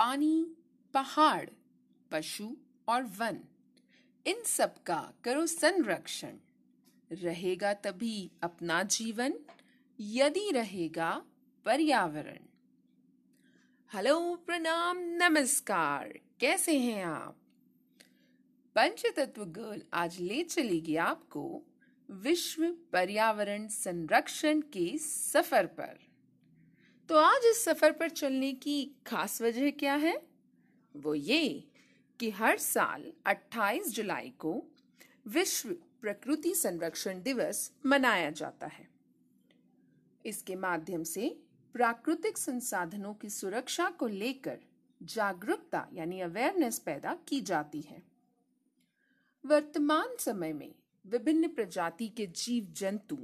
पानी, 0.00 0.56
पहाड़, 0.94 1.50
पशु 2.10 2.56
और 2.88 3.02
वन। 3.02 3.40
इन 4.26 4.42
सब 4.42 4.82
का 4.82 5.12
करो 5.24 5.46
संरक्षण। 5.46 6.36
रहेगा 7.12 7.74
तभी 7.74 8.30
अपना 8.42 8.82
जीवन, 8.82 9.34
यदि 10.00 10.50
रहेगा 10.50 11.24
पर्यावरण। 11.64 12.38
हेलो, 13.94 14.36
प्रणाम, 14.36 14.96
नमस्कार। 14.98 16.18
कैसे 16.40 16.78
हैं 16.78 17.04
आप? 17.04 17.36
पंचतत्व 18.74 19.44
गर्ल 19.44 19.82
आज 19.92 20.20
ले 20.20 20.44
चलेगी 20.44 20.96
आपको 20.96 21.62
विश्व 22.10 22.76
पर्यावरण 22.92 23.68
संरक्षण 23.68 24.60
के 24.60 24.98
सफ़र 24.98 25.66
पर। 25.66 26.09
तो 27.10 27.16
आज 27.16 27.40
इस 27.44 27.64
सफ़र 27.64 27.92
पर 27.92 28.08
चलने 28.08 28.52
की 28.52 28.90
खास 29.06 29.42
वजह 29.42 29.70
क्या 29.70 29.94
है? 29.94 30.22
वो 30.96 31.14
ये 31.14 31.64
कि 32.20 32.30
हर 32.30 32.58
साल 32.58 33.12
28 33.26 33.88
जुलाई 33.88 34.32
को 34.38 34.64
विश्व 35.26 35.68
प्रकृति 35.72 36.54
संरक्षण 36.54 37.22
दिवस 37.22 37.72
मनाया 37.86 38.30
जाता 38.30 38.66
है। 38.66 38.88
इसके 40.26 40.56
माध्यम 40.56 41.02
से 41.02 41.40
प्राकृतिक 41.72 42.38
संसाधनों 42.38 43.14
की 43.14 43.30
सुरक्षा 43.30 43.90
को 43.90 44.06
लेकर 44.06 44.58
जागरूकता 45.02 45.88
यानी 45.92 46.20
अवेयरनेस 46.20 46.78
पैदा 46.78 47.18
की 47.28 47.40
जाती 47.40 47.80
है। 47.80 48.02
वर्तमान 49.46 50.16
समय 50.18 50.52
में 50.52 50.74
विभिन्न 51.06 51.48
प्रजाति 51.48 52.08
के 52.08 52.26
जीव 52.26 52.64
जंतु, 52.72 53.16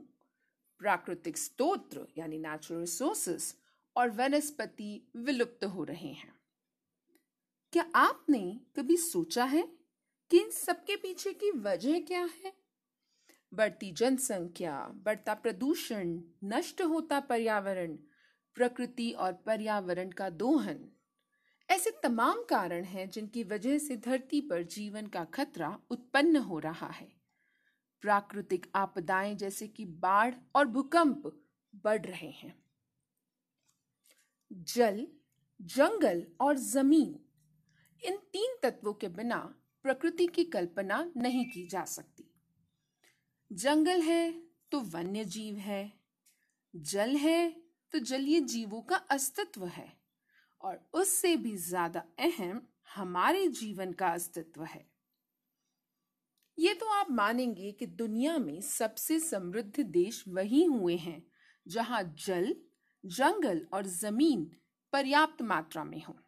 प्राकृतिक 0.78 1.38
स्तोत्र 1.38 2.06
यानी 2.18 2.38
नेचुरल 2.38 2.80
रिसोर्सेस 2.80 3.56
और 3.96 4.10
वनस्पति 4.10 5.08
विलुप्त 5.16 5.64
हो 5.64 5.84
रहे 5.84 6.12
हैं। 6.12 6.34
क्या 7.72 7.90
आपने 7.94 8.60
कभी 8.76 8.96
सोचा 8.96 9.44
है 9.44 9.68
कि 10.30 10.38
इन 10.38 10.50
सबके 10.50 10.96
पीछे 10.96 11.32
की 11.32 11.50
वजह 11.50 12.00
क्या 12.00 12.20
है? 12.20 12.52
बढ़ती 13.54 13.92
जनसंख्या, 13.92 14.88
बढ़ता 14.94 15.34
प्रदूषण, 15.34 16.20
नष्ट 16.44 16.82
होता 16.82 17.20
पर्यावरण, 17.20 17.96
प्रकृति 18.54 19.12
और 19.12 19.32
पर्यावरण 19.32 20.10
का 20.10 20.30
दोहन, 20.30 20.92
ऐसे 21.70 21.90
तमाम 22.02 22.42
कारण 22.42 22.84
हैं 22.84 23.10
जिनकी 23.10 23.44
वजह 23.44 23.78
से 23.78 23.96
धरती 23.96 24.40
पर 24.40 24.62
जीवन 24.62 25.06
का 25.06 25.24
खतरा 25.24 25.80
उत्पन्न 25.90 26.36
हो 26.36 26.58
रहा 26.58 26.86
है। 26.86 27.12
प्राकृतिक 28.00 28.66
आपदाएँ 28.74 29.34
जैसे 29.34 29.68
कि 29.68 29.84
बाढ़ 29.84 30.34
और 30.54 30.66
भूकंप 30.66 31.44
बढ़ 31.74 32.06
रहे 32.06 32.30
हैं। 32.30 32.65
जल, 34.50 35.06
जंगल 35.60 36.24
और 36.40 36.56
ज़मीन। 36.58 37.18
इन 38.02 38.16
तीन 38.32 38.56
तत्वों 38.62 38.92
के 38.94 39.08
बिना 39.10 39.38
प्रकृति 39.84 40.26
की 40.26 40.44
कल्पना 40.46 41.04
नहीं 41.16 41.44
की 41.46 41.66
जा 41.68 41.84
सकती। 41.86 42.30
जंगल 43.50 44.02
है 44.02 44.30
तो 44.72 44.80
वन्य 44.88 45.24
जीव 45.26 45.58
है, 45.58 45.92
जल 46.74 47.16
है 47.16 47.50
तो 47.92 47.98
जलीय 48.00 48.40
जीवों 48.42 48.80
का 48.82 48.96
अस्तित्व 49.10 49.66
है, 49.66 49.92
और 50.60 50.80
उससे 50.94 51.36
भी 51.36 51.56
ज़्यादा 51.58 52.02
अहम 52.20 52.60
हमारे 52.94 53.46
जीवन 53.50 53.92
का 53.92 54.08
अस्तित्व 54.08 54.64
है। 54.64 54.84
ये 56.58 56.74
तो 56.74 56.86
आप 56.90 57.10
मानेंगे 57.10 57.70
कि 57.72 57.86
दुनिया 57.86 58.36
में 58.38 58.60
सबसे 58.62 59.18
समृद्ध 59.20 59.80
देश 59.80 60.22
वही 60.28 60.64
हुए 60.64 60.96
हैं, 60.96 61.22
जहाँ 61.66 62.02
जल 62.18 62.54
जंगल 63.06 63.66
और 63.72 63.86
ज़मीन 63.86 64.56
पर्याप्त 64.92 65.42
मात्रा 65.42 65.84
में 65.84 66.04
हो। 66.04 66.18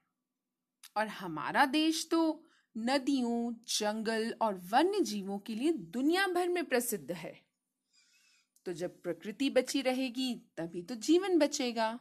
और 0.97 1.09
हमारा 1.09 1.65
देश 1.65 2.09
तो 2.11 2.45
नदियों, 2.79 3.55
जंगल 3.55 4.35
और 4.43 4.55
वन्य 4.55 5.01
जीवों 5.01 5.39
के 5.39 5.55
लिए 5.55 5.73
दुनिया 5.73 6.27
भर 6.27 6.49
में 6.49 6.65
प्रसिद्ध 6.65 7.13
है। 7.13 7.41
तो 8.65 8.73
जब 8.73 9.03
प्रकृति 9.03 9.51
बची 9.51 9.83
रहेगी, 9.83 10.35
तभी 10.57 10.83
तो 10.83 10.95
जीवन 10.95 11.39
बचेगा। 11.39 12.01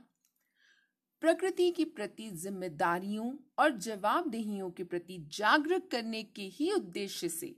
प्रकृति 1.22 1.72
के 1.72 1.86
प्रति 1.86 2.30
जिम्मेदारियों 2.32 3.38
और 3.60 3.72
जवाबदेहियों 3.72 4.72
के 4.72 4.84
प्रति 4.84 5.18
जागरूक 5.28 5.92
करने 5.92 6.24
के 6.24 6.42
ही 6.42 6.72
उद्देश्य 6.72 7.30
से 7.30 7.56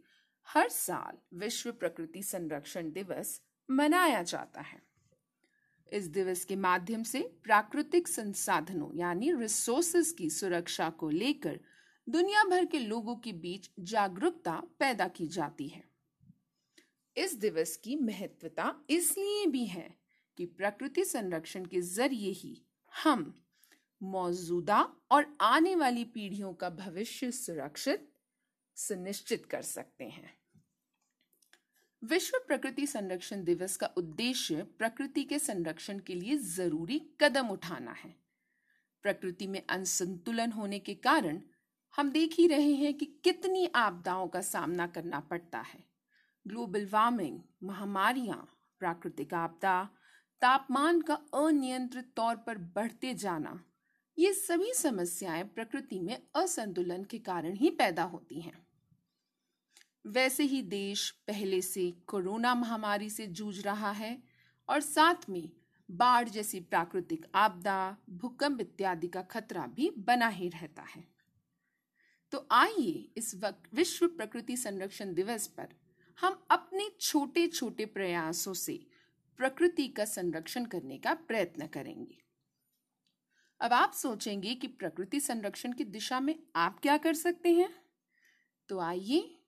हर 0.48 0.70
साल 0.70 1.38
विश्व 1.38 1.72
प्रकृति 1.72 2.24
संरक्षण 2.24 2.92
दिवस 2.92 3.42
मनाया 3.72 4.24
जाता 4.24 4.62
है। 4.62 4.89
इस 5.94 6.08
दिवस 6.08 6.46
के 6.46 6.56
माध्यम 6.56 7.04
से 7.04 7.20
प्राकृतिक 7.44 8.08
संसाधनों, 8.08 8.90
यानी 8.96 9.34
रिसोर्सेज 9.34 10.12
की 10.12 10.30
सुरक्षा 10.30 10.90
को 10.90 11.10
लेकर 11.10 11.60
दुनिया 12.10 12.44
भर 12.44 12.66
के 12.66 12.80
लोगों 12.80 13.16
के 13.16 13.34
बीच 13.34 13.70
जागरूकता 13.80 14.62
पैदा 14.80 15.08
की 15.08 15.28
जाती 15.28 15.68
है। 15.68 15.84
इस 17.18 17.36
दिवस 17.36 17.78
की 17.78 17.96
महत्वता 17.96 18.86
इसलिए 18.90 19.46
भी 19.46 19.66
है 19.66 20.00
कि 20.38 20.46
प्रकृति 20.46 21.06
संरक्षण 21.06 21.66
के 21.66 21.82
ज़रिए 21.82 22.32
ही 22.32 22.62
हम 23.04 23.44
मौजूदा 24.04 24.96
और 25.12 25.38
आने 25.42 25.76
वाली 25.76 26.04
पीढ़ियों 26.04 26.54
का 26.54 26.70
भविष्य 26.70 27.32
सुरक्षित, 27.32 28.10
सुनिश्चित 28.76 29.46
कर 29.46 29.62
सकते 29.62 30.04
हैं। 30.04 30.39
विश्व 32.04 32.38
प्रकृति 32.48 32.86
संरक्षण 32.88 33.44
दिवस 33.44 33.76
का 33.78 33.88
उद्देश्य 33.98 34.64
प्रकृति 34.78 35.24
के 35.24 35.40
संरक्षण 35.40 36.00
के 36.00 36.14
लिए 36.14 36.38
ज़रूरी 36.38 37.00
कदम 37.22 37.48
उठाना 37.48 37.92
है। 37.92 38.14
प्रकृति 39.04 39.48
में 39.48 39.62
असंतुलन 39.70 40.52
होने 40.52 40.80
के 40.80 40.94
कारण 40.94 41.42
हम 41.94 42.12
देख 42.12 42.36
ही 42.38 42.48
रहे 42.48 42.74
हैं 42.74 42.94
कि 42.94 43.06
कितनी 43.24 43.66
आपदाओं 43.76 44.28
का 44.28 44.42
सामना 44.42 44.88
करना 44.88 45.20
पड़ता 45.20 45.60
है। 45.60 45.84
ग्लोबल 46.46 46.86
वार्मिंग, 46.86 47.40
महामारियाँ, 47.64 48.48
प्राकृतिक 48.82 49.34
आपदा, 49.34 49.84
तापमान 50.42 51.02
का 51.02 51.14
अनियंत्रित 51.36 52.12
तौर 52.16 52.36
पर 52.36 52.58
बढ़ते 52.76 53.14
जाना, 53.14 53.60
ये 54.18 54.34
सभी 54.34 54.74
समस्याएँ 54.74 55.44
प्रकृति 55.46 56.00
में 56.00 56.18
असंतुलन 56.36 57.04
के 57.04 57.20
कारण 57.20 57.56
ही 57.56 57.70
पैदा 57.70 58.04
होती 58.04 58.42
हैं। 58.42 58.69
वैसे 60.08 60.44
ही 60.44 60.62
देश 60.62 61.10
पहले 61.10 61.62
से 61.62 61.92
कोरोना 62.08 62.56
महामारी 62.56 63.10
से 63.10 63.28
जूझ 63.28 63.60
रहा 63.60 63.92
है 63.92 64.24
और 64.70 64.82
साथ 64.82 65.30
में 65.30 65.50
बाढ़ 65.92 66.30
जैसी 66.30 66.60
प्राकृतिक 66.60 67.26
आपदा, 67.36 67.98
भूकंप 68.10 68.62
इत्यादि 68.62 69.08
का 69.08 69.22
खतरा 69.22 69.66
भी 69.68 69.90
बना 69.98 70.28
ही 70.28 70.50
रहता 70.50 70.82
है। 70.82 71.08
तो 72.32 72.48
आइए 72.52 73.12
इस 73.18 73.36
वक्त 73.36 73.74
विश्व 73.74 74.08
प्रकृति 74.08 74.58
संरक्षण 74.58 75.14
दिवस 75.14 75.48
पर 75.48 75.68
हम 76.22 76.46
अपने 76.52 76.90
छोटे 77.02 77.48
छोटे 77.48 77.86
प्रयासों 77.86 78.54
से 78.54 78.88
प्रकृति 79.38 79.88
का 79.88 80.06
संरक्षण 80.06 80.66
करने 80.66 80.98
का 80.98 81.14
प्रयत्न 81.14 81.68
करेंगे। 81.68 82.18
अब 83.62 83.74
आप 83.74 83.94
सोचेंगे 83.94 84.56
कि 84.56 84.68
प्रकृति 84.68 85.20
संरक्षण 85.20 85.74
की 85.74 85.84
दिशा 85.84 86.20
में 86.20 86.36
आप 86.56 86.80
क्या 86.80 86.98
कर 86.98 87.14
सकते 87.14 87.54
हैं? 87.54 87.76
तो 88.70 88.80
आइए 88.80 89.39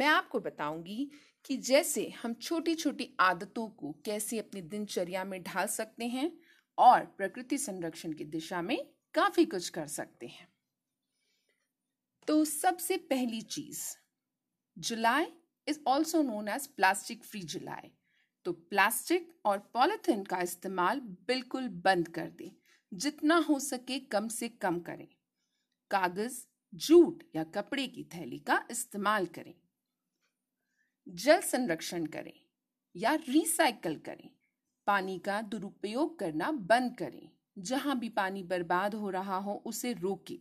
मैं 0.00 0.06
आपको 0.06 0.40
बताऊँगी 0.40 1.10
कि 1.44 1.56
जैसे 1.58 2.08
हम 2.22 2.34
छोटी 2.34 2.74
छोटी 2.74 3.08
आदतों 3.20 3.68
को 3.70 3.92
कैसे 4.04 4.38
अपनी 4.38 4.60
दिनचर्या 4.62 5.24
में 5.24 5.42
ढाल 5.42 5.66
सकते 5.68 6.06
हैं 6.08 6.30
और 6.78 7.04
प्रकृति 7.18 7.58
संरक्षण 7.58 8.12
की 8.12 8.24
दिशा 8.26 8.62
में 8.62 8.78
काफ़ी 9.14 9.44
कुछ 9.46 9.68
कर 9.68 9.86
सकते 9.88 10.26
हैं। 10.26 10.48
तो 12.28 12.44
सबसे 12.44 12.96
पहली 13.10 13.40
चीज़, 13.42 13.82
July 14.76 15.26
is 15.66 15.78
also 15.88 16.22
known 16.22 16.48
as 16.48 16.66
plastic 16.66 17.24
free 17.24 17.42
July 17.44 17.90
तो 18.46 18.52
प्लास्टिक 18.52 19.32
और 19.44 19.58
पॉलिथीन 19.74 20.22
का 20.24 20.40
इस्तेमाल 20.40 21.00
बिल्कुल 21.28 21.68
बंद 21.84 22.08
कर 22.08 22.30
दें, 22.30 22.50
जितना 22.92 23.36
हो 23.48 23.58
सके 23.60 23.98
कम 24.08 24.28
से 24.30 24.48
कम 24.48 24.80
करें। 24.80 25.08
कागज़, 25.90 26.44
जूट 26.72 27.24
या 27.36 27.44
कपड़े 27.54 27.86
की 27.88 28.04
थैली 28.14 28.38
का 28.38 28.64
इस्तेमाल 28.70 29.26
करें। 29.28 29.54
जल 31.10 31.40
संरक्षण 31.40 32.06
करें 32.06 32.32
या 32.94 33.14
रिसाइकल 33.28 33.94
करें। 33.96 34.28
पानी 34.86 35.18
का 35.18 35.40
दुरुपयोग 35.42 36.18
करना 36.18 36.50
बंद 36.52 36.96
करें। 36.96 37.28
जहाँ 37.58 37.98
भी 37.98 38.08
पानी 38.08 38.42
बर्बाद 38.42 38.94
हो 38.94 39.10
रहा 39.10 39.36
हो, 39.36 39.62
उसे 39.66 39.92
रोके। 39.92 40.38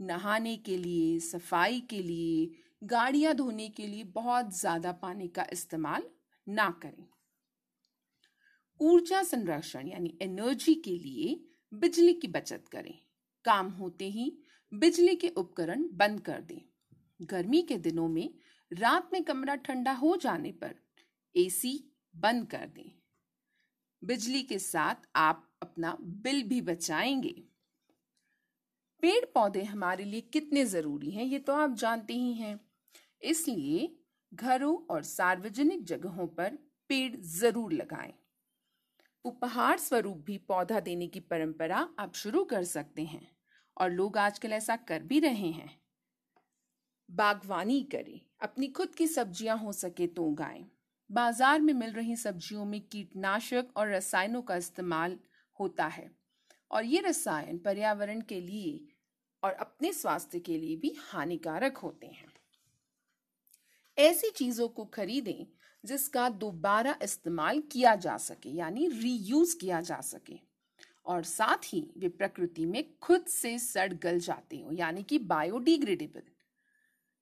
नहाने 0.00 0.56
के 0.56 0.76
लिए, 0.76 1.18
सफ़ाई 1.20 1.80
के 1.80 2.02
लिए, 2.02 2.50
गाड़ियाँ 2.84 3.34
धोने 3.34 3.68
के 3.68 3.86
लिए 3.86 4.04
बहुत 4.04 4.58
ज़्यादा 4.58 4.92
पानी 4.92 5.28
का 5.28 5.46
इस्तेमाल 5.52 6.02
ना 6.46 6.70
करें। 6.82 7.06
ऊर्जा 8.80 9.22
संरक्षण 9.22 9.88
यानी 9.88 10.18
एनर्जी 10.22 10.74
के 10.74 10.98
लिए 10.98 11.40
बिजली 11.72 12.12
की 12.12 12.28
बचत 12.28 12.64
करें। 12.72 12.94
काम 13.44 13.68
होते 13.70 14.08
ही 14.08 14.32
बिजली 14.72 15.14
के 15.16 15.28
उपकरण 15.28 15.88
बंद 15.92 16.20
कर 16.20 16.40
दें। 16.40 16.60
गर्मी 17.20 17.62
के 17.62 17.76
दिनों 17.78 18.08
में 18.08 18.34
रात 18.74 19.10
में 19.12 19.24
कमरा 19.24 19.54
ठंडा 19.54 19.92
हो 19.92 20.16
जाने 20.16 20.52
पर 20.52 20.74
एसी 21.34 21.84
बंद 22.16 22.46
कर 22.46 22.66
दें। 22.66 22.90
बिजली 24.02 24.42
के 24.42 24.58
साथ 24.58 25.08
आप 25.16 25.48
अपना 25.62 25.96
बिल 26.00 26.42
भी 26.42 26.60
बचाएँगे। 26.60 27.42
पेड़ 29.02 29.24
पौधे 29.24 29.62
हमारे 29.62 30.04
लिए 30.04 30.20
कितने 30.20 30.64
ज़रूरी 30.64 31.10
हैं, 31.10 31.24
ये 31.24 31.38
तो 31.38 31.52
आप 31.52 31.74
जानते 31.74 32.14
ही 32.14 32.32
हैं। 32.32 32.60
इसलिए 33.22 33.96
घरों 34.34 34.76
और 34.90 35.02
सार्वजनिक 35.02 35.84
जगहों 35.84 36.26
पर 36.26 36.58
पेड़ 36.88 37.16
ज़रूर 37.16 37.72
लगाएँ। 37.72 38.12
उपहार 39.24 39.78
स्वरूप 39.78 40.16
भी 40.16 40.38
पौधा 40.38 40.80
देने 40.80 41.06
की 41.06 41.20
परंपरा 41.20 41.88
आप 41.98 42.14
शुरू 42.14 42.44
कर 42.44 42.64
सकते 42.64 43.04
हैं 43.04 43.26
और 43.76 43.90
लोग 43.90 44.18
आजकल 44.18 44.52
ऐसा 44.52 44.76
कर 44.76 45.02
भी 45.02 45.20
रहे 45.20 45.50
हैं। 45.50 45.80
बागवानी 47.10 47.82
करें। 47.82 48.20
अपनी 48.44 48.66
खुद 48.68 48.94
की 48.94 49.06
सब्ज़ियाँ 49.06 49.56
हो 49.58 49.72
सके 49.72 50.06
तो 50.06 50.24
उगाएँ। 50.24 50.64
बाज़ार 51.10 51.60
में 51.60 51.72
मिल 51.74 51.92
रही 51.92 52.16
सब्जियों 52.16 52.64
में 52.64 52.80
कीटनाशक 52.82 53.68
और 53.76 53.90
रसायनों 53.90 54.42
का 54.42 54.56
इस्तेमाल 54.56 55.16
होता 55.58 55.86
है। 55.86 56.10
और 56.70 56.84
ये 56.84 57.00
रसायन 57.00 57.58
पर्यावरण 57.58 58.20
के 58.20 58.40
लिए 58.40 58.80
और 59.42 59.52
अपने 59.52 59.92
स्वास्थ्य 59.92 60.40
के 60.40 60.58
लिए 60.58 60.76
भी 60.76 60.94
हानिकारक 61.02 61.76
होते 61.76 62.06
हैं। 62.06 62.28
ऐसी 63.98 64.30
चीज़ों 64.30 64.68
को 64.68 64.84
खरीदें 64.84 65.46
जिसका 65.84 66.28
दोबारा 66.28 66.96
इस्तेमाल 67.02 67.62
किया 67.72 67.94
जा 67.96 68.16
सके, 68.18 68.50
यानी 68.50 68.88
रीयूज 68.90 69.54
किया 69.54 69.80
जा 69.80 70.00
सके। 70.02 70.38
और 71.06 71.22
साथ 71.24 71.72
ही 71.72 71.86
वे 71.98 72.08
प्रकृति 72.10 72.66
में 72.66 72.84
खुद 73.02 73.24
से 73.30 73.58
सड़ 73.60 73.92
गल 73.94 74.18
जाते 74.20 74.56
हो, 74.58 74.72
यानी 74.72 75.02
कि 75.02 75.18
बायोडिग्रेडेबल 75.18 76.22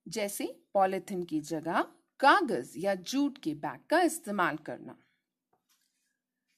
जैसे 0.07 0.63
पॉलिथिन 0.75 1.23
की 1.23 1.41
जगह 1.41 1.81
कागज़ 2.21 2.79
या 2.79 2.95
जूट 2.95 3.39
के 3.39 3.55
बैग 3.55 3.81
का 3.91 4.01
इस्तेमाल 4.03 4.57
करना। 4.57 4.97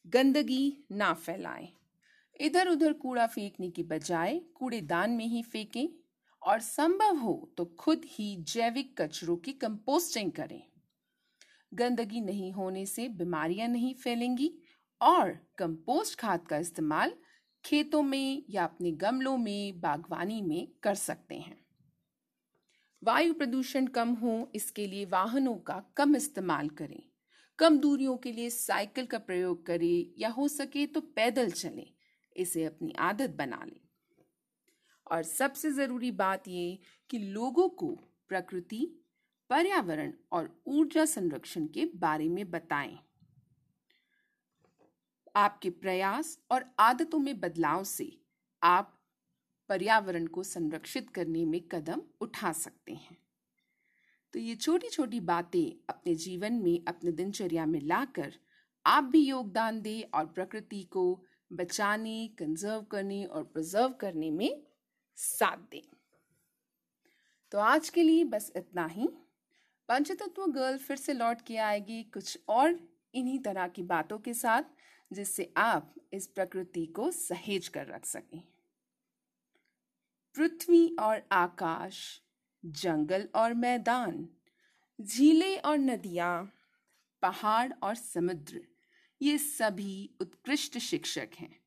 गंदगी 0.07 0.85
ना 0.93 1.13
फैलाएँ। 1.15 1.69
इधर 2.41 2.69
उधर 2.69 2.93
कूड़ा 2.93 3.27
फेंकने 3.27 3.71
की 3.71 3.83
बजाय 3.83 4.41
कूड़ेदान 4.55 5.11
में 5.11 5.27
ही 5.27 5.43
फेंकें 5.43 5.89
और 6.43 6.61
संभव 6.61 7.17
हो 7.17 7.53
तो 7.57 7.65
खुद 7.65 8.03
ही 8.05 8.37
जैविक 8.41 9.03
कचरों 9.03 9.37
की 9.37 9.53
कंपोस्टिंग 9.53 10.33
करें। 10.33 10.63
गंदगी 11.75 12.21
नहीं 12.21 12.53
होने 12.53 12.87
से 12.87 13.09
बीमारियाँ 13.09 13.69
नहीं 13.69 13.95
फैलेंगी 13.95 14.53
और 15.01 15.39
कंपोस्ट 15.59 16.19
खाद 16.19 16.47
का 16.49 16.57
इस्तेमाल 16.57 17.13
खेतों 17.65 18.03
में 18.03 18.43
या 18.51 18.65
अपने 18.65 18.91
गमलों 18.93 19.37
में, 19.37 19.81
बागवानी 19.81 20.43
में 20.43 20.69
कर 20.83 20.95
सकते 20.95 21.35
हैं। 21.35 21.64
वायु 23.07 23.35
प्रदूषण 23.35 23.87
कम 23.87 24.13
हो, 24.15 24.51
इसके 24.55 24.87
लिए 24.87 25.05
वाहनों 25.05 25.55
का 25.57 25.83
कम 25.97 26.17
इस्तेमाल 26.17 26.69
करें। 26.69 27.03
कम 27.59 27.79
दूरियों 27.79 28.17
के 28.17 28.33
लिए 28.33 28.51
साइकिल 28.51 29.07
का 29.07 29.19
प्रयोग 29.19 29.65
करें 29.67 30.13
या 30.19 30.29
हो 30.29 30.49
सके 30.49 30.87
तो 30.87 31.01
पैदल 31.01 31.51
चलें, 31.51 31.87
इसे 32.37 32.65
अपनी 32.65 32.93
आदत 33.01 33.31
बना 33.31 33.63
लें। 33.65 33.81
और 35.07 35.23
सबसे 35.23 35.71
ज़रूरी 35.71 36.11
बात 36.13 36.49
ये 36.49 36.79
कि 37.11 37.19
लोगों 37.19 37.69
को 37.69 37.89
प्रकृति, 38.29 38.87
पर्यावरण 39.51 40.13
और 40.33 40.63
ऊर्जा 40.67 41.05
संरक्षण 41.05 41.67
के 41.67 41.85
बारे 41.97 42.29
में 42.29 42.51
बताएँ। 42.51 42.99
आपके 45.37 45.71
प्रयास 45.71 46.39
और 46.51 46.65
आदतों 46.81 47.19
में 47.19 47.39
बदलाव 47.41 47.85
से 47.85 48.13
आप 48.63 49.01
पर्यावरण 49.75 50.27
को 50.27 50.43
संरक्षित 50.43 51.11
करने 51.11 51.45
में 51.45 51.61
कदम 51.61 52.03
उठा 52.21 52.53
सकते 52.53 52.93
हैं। 52.93 53.17
तो 54.33 54.39
ये 54.39 54.55
छोटी 54.55 54.89
छोटी 54.89 55.21
बातें 55.21 55.85
अपने 55.89 56.15
जीवन 56.15 56.53
में, 56.53 56.85
अपने 56.89 57.13
दिनचर्या 57.13 57.67
में 57.67 57.81
लाकर 57.81 58.35
आप 58.87 59.05
भी 59.05 59.19
योगदान 59.19 59.81
दें 59.81 60.19
और 60.19 60.27
प्रकृति 60.27 60.83
को 60.83 61.25
बचाने 61.53 62.29
कंजर्व 62.29 62.83
करने 62.83 63.25
और 63.25 63.45
प्रिजर्व 63.45 63.89
करने 63.89 64.31
में 64.31 64.63
साथ 65.17 65.57
दें। 65.57 65.97
तो 67.51 67.59
आज 67.59 67.89
के 67.89 68.03
लिए 68.03 68.25
बस 68.25 68.53
इतना 68.57 68.87
ही। 68.87 69.09
पंचतत्व 69.89 70.47
गर्ल 70.47 70.79
फिर 70.79 70.97
से 70.97 71.13
लौट 71.13 71.41
के 71.41 71.57
आएगी 71.57 72.03
कुछ 72.03 72.39
और 72.49 72.89
इन्हीं 73.15 73.39
तरह 73.39 73.69
की 73.69 73.83
बातों 73.83 74.19
के 74.19 74.35
साथ, 74.35 74.63
जिससे 75.13 75.55
आप 75.57 75.95
इस 76.13 76.27
प्रकृति 76.27 76.87
को 76.87 77.11
सहेज 77.11 77.69
कर 77.69 77.87
रख 77.87 78.07
सकें। 78.07 78.54
पृथ्वी 80.35 80.97
और 81.01 81.23
आकाश, 81.33 82.23
जंगल 82.65 83.29
और 83.35 83.55
मैदान, 83.55 84.29
झीलें 85.01 85.59
और 85.59 85.79
नदियाँ, 85.79 86.53
पहाड़ 87.23 87.73
और 87.83 87.95
समुद्र, 87.95 88.67
ये 89.23 89.39
सभी 89.39 90.11
उत्कृष्ट 90.21 90.79
शिक्षक 90.79 91.29
हैं। 91.39 91.65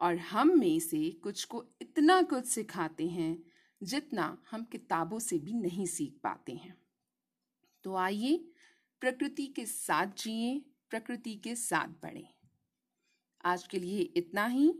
और 0.00 0.16
हम 0.16 0.58
में 0.58 0.80
से 0.80 1.10
कुछ 1.10 1.44
को 1.44 1.66
इतना 1.82 2.22
कुछ 2.22 2.44
सिखाते 2.44 3.08
हैं, 3.08 3.44
जितना 3.82 4.42
हम 4.50 4.64
किताबों 4.64 5.18
से 5.18 5.38
भी 5.38 5.52
नहीं 5.52 5.86
सीख 5.86 6.20
पाते 6.22 6.52
हैं। 6.52 6.78
तो 7.84 7.96
आइए, 7.96 8.52
प्रकृति 9.00 9.46
के 9.46 9.66
साथ 9.66 10.06
जिए, 10.06 10.62
प्रकृति 10.90 11.34
के 11.34 11.56
साथ 11.56 11.88
बढ़े। 11.88 12.28
आज 13.44 13.66
के 13.66 13.78
लिए 13.78 13.98
इतना 13.98 14.46
ही। 14.46 14.74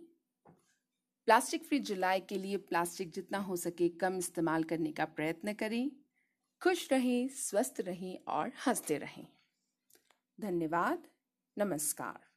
प्लास्टिक 1.26 1.64
फ्री 1.64 1.78
जुलाई 1.78 2.20
के 2.20 2.38
लिए 2.38 2.56
प्लास्टिक 2.56 3.10
जितना 3.10 3.38
हो 3.38 3.56
सके 3.56 3.88
कम 3.88 4.18
इस्तेमाल 4.18 4.64
करने 4.64 4.92
का 4.92 5.04
प्रयत्न 5.04 5.52
करें। 5.52 5.90
खुश 6.62 6.92
रहें, 6.92 7.28
स्वस्थ 7.28 7.74
रहें 7.80 8.18
और 8.28 8.52
हँसते 8.66 8.98
रहें। 8.98 9.26
धन्यवाद। 10.40 11.06
नमस्कार। 11.58 12.33